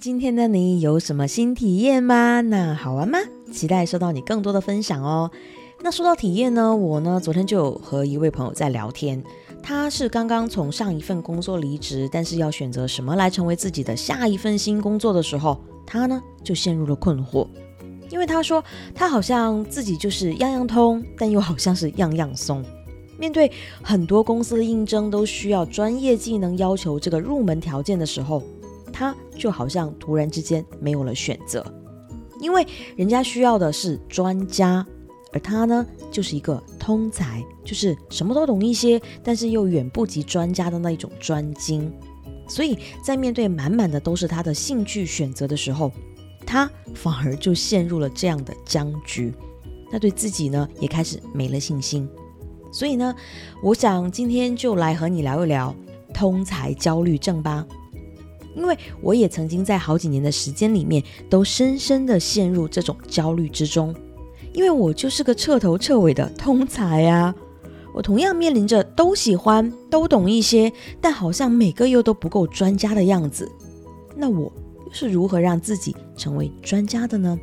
[0.00, 2.40] 今天的你有什么新体验吗？
[2.40, 3.18] 那好玩吗？
[3.52, 5.28] 期待收到你更多的分享哦。
[5.82, 9.20] 那说到体验呢，我呢昨天就有和一位朋友在聊天，
[9.60, 17.48] 他是刚刚从上一份工作离职，但是要选择什么来成为自己的下一份新工作的时候，他呢就陷入了困惑，
[18.08, 18.62] 因为他说
[18.94, 22.64] 他好像自己就是样样通，但又好像是样样松。
[23.18, 23.50] 面对
[23.82, 28.40] 很多公司的应征都需要专业技能要求这个入门条件的时候，
[28.98, 31.64] 他就好像突然之间没有了选择，
[32.40, 32.66] 因为
[32.96, 34.84] 人家需要的是专家，
[35.32, 41.92] 而他呢就是一个通才，就是什么都懂一些，但是又远不及专家的那一种专精。
[42.48, 45.92] 所以在面对满满的都是他的兴趣选择的时候，
[46.44, 49.32] 他反而就陷入了这样的僵局，
[49.92, 52.08] 那对自己呢也开始没了信心。
[52.72, 53.14] 所以呢，
[53.62, 55.72] 我想今天就来和你聊一聊
[56.12, 57.64] 通才焦虑症吧。
[58.54, 63.94] 因为我也曾经在好几年的时间里面，都深深的陷入这种焦虑之中。
[64.52, 67.34] 因为我就是个彻头彻尾的通才啊，
[67.94, 73.48] 我同样面临着都喜欢、都懂一些，但好像每个又都不够专家的样子。
[74.16, 74.52] 那我
[74.84, 77.38] 又是如何让自己成为专家的呢？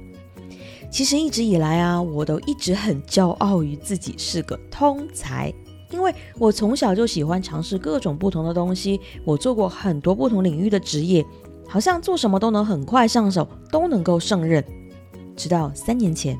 [0.91, 5.53] 其实一直以来啊，我都一直很骄傲于自己是个通才，
[5.91, 11.25] 因为我从小就喜欢尝试各种不同的东西，我做过很多不同领域的职业，
[11.67, 14.63] 好像做什么都能很快上手，都能够胜任。
[15.35, 16.37] 直到三年前，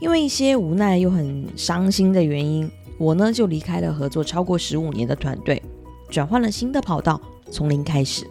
[0.00, 5.62] 因为一些无奈又很伤心的原因，我呢就离开了合作超过十五年的团队，
[6.08, 7.20] 转换了新的跑道，
[7.50, 8.26] 从零开始。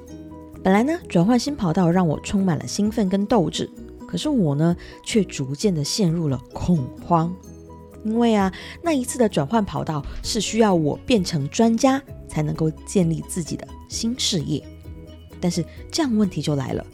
[0.61, 3.70] 本来呢，转换新跑道让我充满了兴奋跟斗志。
[4.06, 7.33] 可是我呢，却逐渐的陷入了恐慌，
[8.10, 8.52] 因为啊，
[8.84, 14.62] 那一次的转换跑道是需要我变成专家才能够建立自己的新事业。
[15.40, 16.86] 但是这样问题就来了，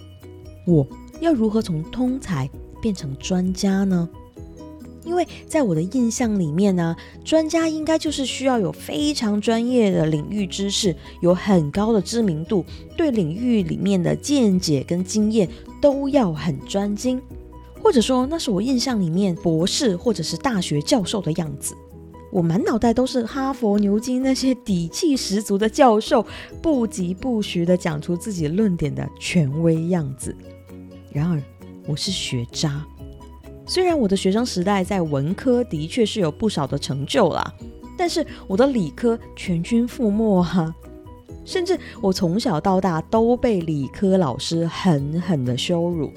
[0.67, 0.85] 我
[1.21, 2.49] 要如何从通才
[2.81, 4.07] 变成专家呢？
[5.05, 12.65] 因为在我的印象里面呢，专家应该就是需要有非常专业的领域知识，有很高的知名度，
[12.97, 15.47] 对领域里面的见解跟经验
[15.79, 17.21] 都要很专精，
[17.85, 21.75] 或者说那是我印象里面博士或者是大学教授的样子。
[22.31, 26.25] 我满脑袋都是哈佛、牛津那些底气十足的教授，
[26.63, 30.35] 不疾不徐的讲出自己论点的权威样子。
[31.11, 31.39] 然而，
[31.85, 32.83] 我是学渣。
[33.67, 37.53] 虽然我的学生时代在文科的确是有不少的成就啦，
[37.95, 40.73] 但是我的理科全军覆没哈，
[41.45, 46.11] 甚至我从小到大都被理科老师狠狠的羞辱，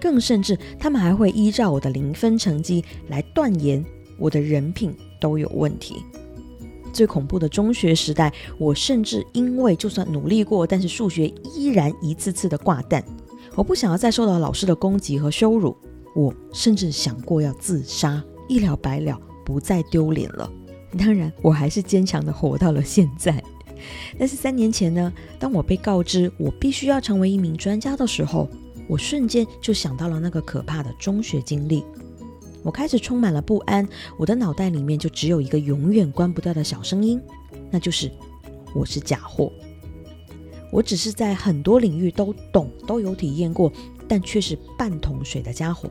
[0.00, 3.84] 更甚至他们还会依照我的零分成绩来断言
[4.18, 5.96] 我的人品都有问题。
[6.92, 13.04] 最恐怖的中学时代，我甚至因为就算努力过，但是数学依然一次次的挂蛋，
[13.54, 15.76] 我不想要再受到老师的攻击和羞辱。
[16.14, 20.50] 我甚至想过要自杀，一了百了，不再丢脸了。
[20.96, 23.44] 当然，我还是坚强的活到了现在。
[24.18, 28.48] 但是三年前呢，当我被告知我必须要成为一名专家的时候，
[28.88, 31.84] 我瞬间就想到了那个可怕的中学经历。
[32.62, 33.86] 我开始充满了不安，
[34.18, 37.20] 我的脑袋里面就只有一个永远关不掉的小声音，
[37.70, 38.10] 那就是
[38.74, 39.52] 我是假货。
[40.72, 43.72] 我只是在很多领域都懂，都有体验过，
[44.08, 45.88] 但却是半桶水的家伙。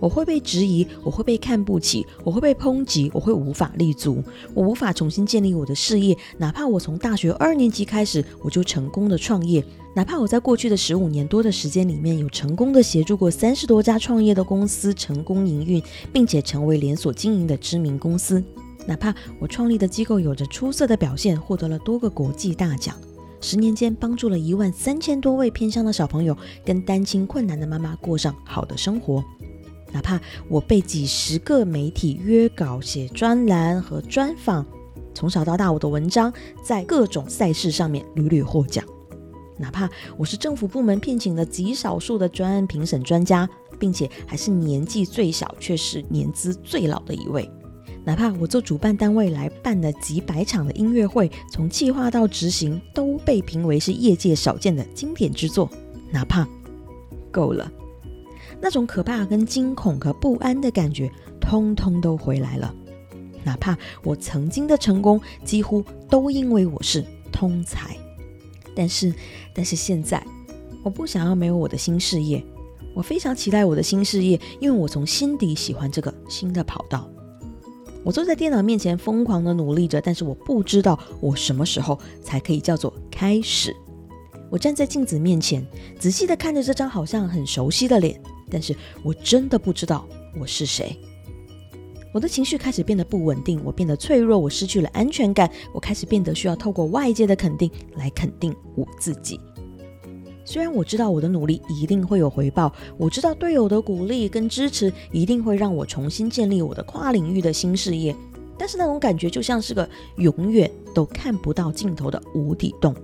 [0.00, 6.16] 我会被质疑，我会被看不起，我会被抨击，我会无法立足，我无法重新建立我的事业。
[6.38, 9.62] 哪怕我从大学二年级开始我就成功的创业，
[9.96, 15.80] 哪怕我在过去的十五年多的时间里面有成功的协助过三十多家创业的公司成功营运，
[16.12, 18.42] 并且成为连锁经营的知名公司，
[18.86, 22.96] 哪怕我创立的机构有着出色的表现，获得了多个国际大奖，
[23.40, 29.22] 十年间帮助了一万三千多位偏乡的小朋友跟单亲困难的妈妈过上好的生活。
[29.92, 34.66] 哪怕我被几十个媒体约稿写专栏和专访，
[35.14, 36.32] 从小到大我的文章
[36.64, 38.84] 在各种赛事上面屡屡获奖。
[39.56, 43.48] 哪怕我是政府部门聘请的极少数的专案评审专家，
[43.78, 47.48] 并且还是年纪最小却是年资最老的一位。
[48.04, 55.70] 哪怕我做主办单位来办的几百场的音乐会，从计划到执行都被评为是业界少见的经典之作。
[56.10, 56.46] 哪怕
[57.30, 57.70] 够了。
[58.60, 61.10] 那种可怕、跟惊恐和不安的感觉，
[61.40, 62.74] 通通都回来了。
[63.42, 67.96] 哪怕我曾经的成功，几乎都因为我是通才。
[68.74, 69.12] 但是，
[69.54, 70.24] 但是现在，
[70.82, 72.44] 我不想要没有我的新事业。
[72.94, 77.10] 我非常期待我的新事业，因为我从心底喜欢这个新的跑道。
[78.04, 83.74] 我坐在电脑面前，疯狂的努力着，但是我不知道我什么时候才可以叫做开始。
[84.50, 85.66] 我站在镜子面前，
[85.98, 90.06] 仔细的看着这张好像很熟悉的脸，但是我真的不知道
[90.38, 90.96] 我是谁。
[92.14, 99.40] 我的情绪开始变得不稳定，我变得脆弱，我失去了安全感，我开始变得需要透过外界的肯定来肯定我自己。
[100.44, 108.14] 虽然我知道我的努力一定会有回报，我知道队友的鼓励跟支持一定会让我重新建立我的跨领域的新事业，
[108.56, 109.88] 但是那种感觉就像是个
[110.18, 112.94] 永远都看不到尽头的无底洞。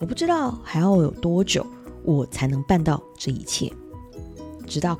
[0.00, 1.66] 我不知道还要有多久
[2.04, 3.72] 我才能办到这一切。
[4.66, 4.98] 直到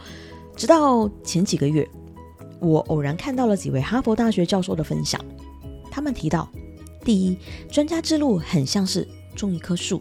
[0.56, 1.86] 直到前几个月。
[2.60, 5.20] 我偶然看到了几位哈佛大学教授的分享，
[5.90, 6.48] 他们提到，
[7.04, 7.36] 第一，
[7.70, 10.00] 专家之路很像是种一棵树，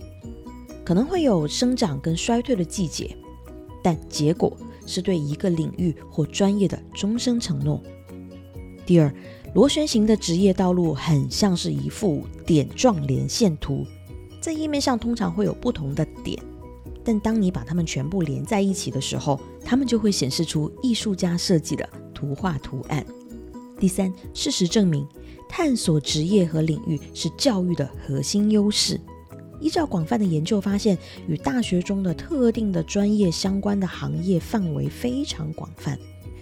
[0.84, 3.16] 可能会有生长跟衰退的季节，
[3.84, 4.56] 但结果
[4.86, 7.82] 是对一个领域或专业的终身承诺。
[8.86, 9.14] 第二，
[9.54, 13.86] 螺旋形的职业道路很像是一幅点状连线图，
[14.42, 16.42] 在页面上通常会有不同的点，
[17.08, 21.88] 但当你把它们全部连在一起的时候，它们就会显示出艺术家设计的。
[22.14, 23.06] 图画图案。
[23.80, 25.08] 第三，事实证明，
[25.48, 29.00] 探索职业和领域是教育的核心优势。
[29.62, 35.96] 依照广泛的研究发现，与大学中的特定的专业相关的行业范围非常广泛，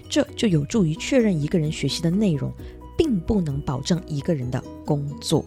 [0.10, 2.50] 这就有助于确认一个人学习的内容，
[2.98, 5.46] 并不能保证一个人的工作。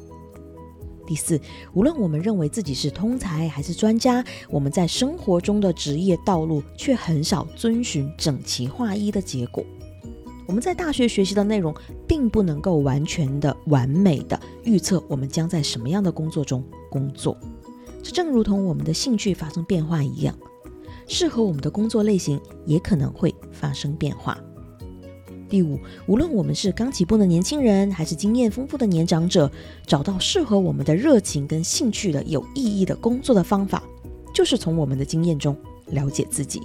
[1.09, 1.41] 第四，
[1.73, 9.65] 无论我们认为自己是通才还是专家，我们在生活中的职业道路却很少遵循整齐划一的结果。
[10.47, 11.75] 我们在大学学习的内容，
[12.07, 17.35] 并不能够完全的、完美的预测我们将在什么样的工作中工作。
[18.03, 20.39] 这正如同我们的兴趣发生变化一样，
[21.07, 24.39] 适合我们的工作类型也可能会发生变化。
[25.49, 29.51] 第五，无论我们是刚起步的年轻人，还是经验丰富的年长者，
[29.87, 33.83] 找到适合我们的热情跟兴趣的有意义的工作的方法，
[34.35, 35.57] 就是从我们的经验中
[35.87, 36.61] 了解自己。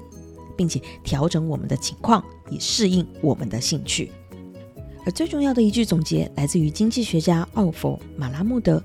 [0.56, 4.12] 并且调整我们的情况，以适应我们的兴趣。
[5.03, 8.80] 而最重要的一句总结来自于经济学家奥弗马拉穆德，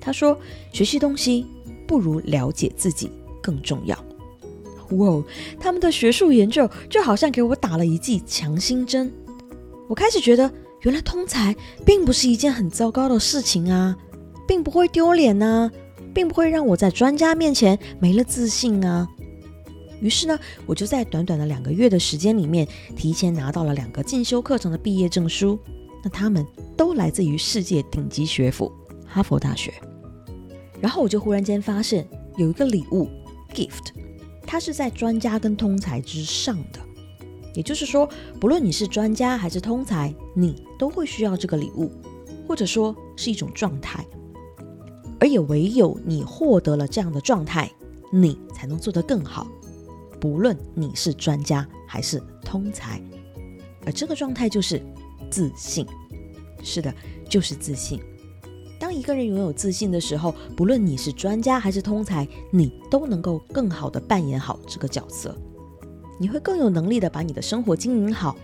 [0.00, 0.34] 他说
[0.72, 1.44] ：“学习东西
[1.86, 3.10] 不如了解自己
[3.42, 4.02] 更重要。”
[4.92, 5.22] 哇，
[5.58, 9.12] 他们的学术研究就好像给我打了一剂强心针。
[9.88, 10.50] 我开始觉得，
[10.82, 11.54] 原来通才
[11.84, 13.96] 并不是一件很糟糕的事情啊，
[14.46, 15.70] 并不会丢脸啊，
[16.14, 19.08] 并不会让我在专家面前没了自信啊。
[20.00, 25.58] 于是呢，我就在短短的两个月的时间里面，提前拿到了两个进修课程的毕业证书。
[26.04, 26.46] 那他们
[26.76, 28.70] 都来自于世界顶级学府——
[29.08, 29.72] 哈佛大学。
[30.80, 32.06] 然后我就忽然间发现，
[32.36, 33.08] 有一个礼物
[33.54, 33.92] （gift），
[34.46, 36.80] 它是在专家跟通才之上的。
[37.54, 38.08] 也就是说，
[38.38, 41.90] 不论你是专家还是通才，你都会需要这个礼物，
[42.46, 44.04] 或者说是一种状态。
[45.18, 47.70] 而也唯有你获得了这样的状态，
[48.12, 49.46] 你才能做得更好。
[50.20, 53.00] 不论你是专家还是通才，
[53.86, 54.82] 而这个状态就是
[55.30, 55.86] 自信。
[56.62, 56.94] 是的，
[57.28, 58.00] 就是自信。
[58.78, 65.36] 当一个人拥有自信的时候，不论你是专家还是通才，你都能够更好的扮演好这个角色。
[66.18, 68.36] 你会更有能力的把你的生活经营好，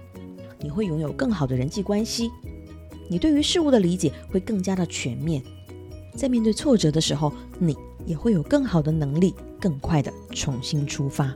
[0.60, 2.30] 你会拥有更好的人际关系，
[3.08, 5.42] 你对于事物的理解会更加的全面。
[6.14, 11.34] 在面对挫折的时候，你也会有更好的能力，更快的重新出发。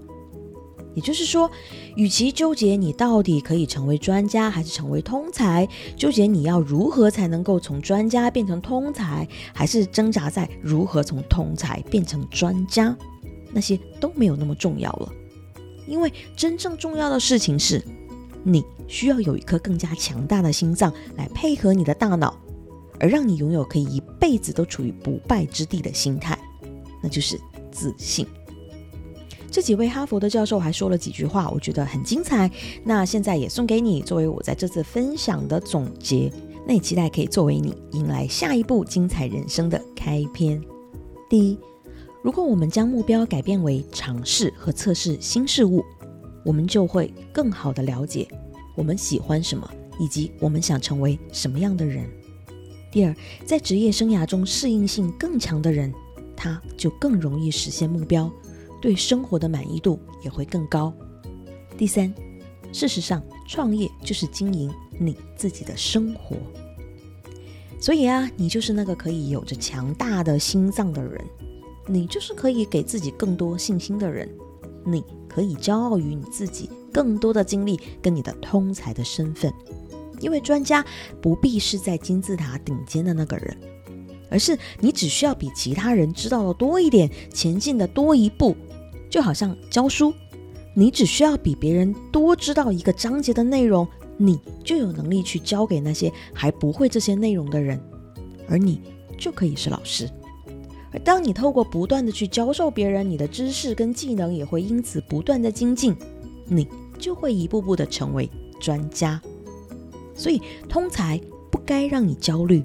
[0.96, 1.48] 也就是说，
[1.94, 12.96] 与其纠结你到底可以成为专家还是成为通才，纠结你要如何才能够从专家变成通才，还是挣扎在如何从通才变成专家，
[13.53, 15.12] 那些都没有那么重要了。
[15.86, 17.84] 因为真正重要的事情是，
[18.43, 22.34] 你需要有一颗更加强大的心脏来配合你的大脑，
[22.98, 26.38] 而让你拥有可以一辈子都处于不败之地的心态，
[27.03, 27.38] 那就是
[27.70, 28.26] 自信。
[29.56, 32.51] 这几位哈佛的教授还说了几句话，我觉得很精彩。
[32.84, 36.31] 那现在也送给你，作为我在这次分享的总结。
[36.67, 40.60] 那也期待可以作为你迎来下一步精彩人生的开篇。
[41.31, 41.58] 第一，
[42.22, 45.82] 如果我们将目标改变为尝试和测试新事物，
[46.44, 48.29] 我们就会更好的了解
[48.75, 49.67] 我们喜欢什么，
[49.98, 52.06] 以及我们想成为什么样的人。
[52.93, 55.91] 第二，在职业生涯中适应性更强的人，
[56.36, 58.31] 他就更容易实现目标。
[58.81, 60.93] 对生活的满意度也会更高。
[61.77, 62.13] 第三，
[62.73, 66.37] 事实上，创业就是经营你自己的生活。
[67.79, 71.23] 所以啊，你就是那个可以有着强大的心脏的人，
[71.87, 74.29] 你就是可以给自己更多信心的人，
[74.85, 79.53] 你可以骄傲于你自己更多的经历跟你的通才的身份。
[80.19, 80.83] 因为专家
[81.21, 83.55] 不必是在金字塔顶尖的那个人，
[84.31, 88.56] 而是你只需要比其他人知道的多一点，前进的多一步。
[89.10, 90.13] 就好像教书，
[90.75, 93.86] 你只需要比别人多知道一个章节的内容，
[94.17, 97.81] 你就有能力去教给那些还不会这些内容的人，
[98.48, 98.81] 而你
[99.19, 100.10] 就可以是老师。
[100.93, 105.94] 而当你透过不断的去教授别人，你的知识跟技能也会因此不断的精进，
[106.46, 106.67] 你
[106.98, 109.20] 就会一步步的成为专家。
[110.15, 111.20] 所以通才
[111.51, 112.65] 不该让你焦虑，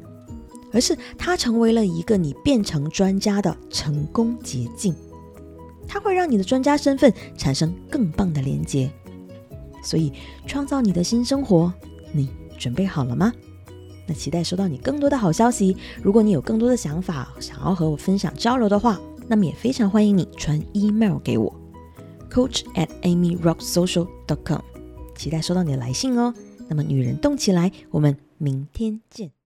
[0.72, 4.96] 而是它成为了一个你变成专家的成功捷径。
[5.92, 8.90] 它会让你的专家身份产生更棒的连接。
[9.84, 10.14] 所以
[10.48, 11.74] 创造你的新生活，
[12.14, 13.34] 你准备好了吗？
[14.08, 15.76] 那期待收到你更多的好消息。
[16.02, 21.54] 如果你有更多的想法，想要和我分享交流的话，那么也非常欢迎你传 email 给我
[22.30, 24.62] ，coach at amyrocksocial dot com。
[25.18, 26.34] 期待收到你的来信哦。
[26.70, 29.32] 那么，女人动起来，我们明天见。